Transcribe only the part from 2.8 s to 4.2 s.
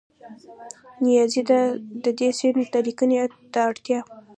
لیکنې د اړتیا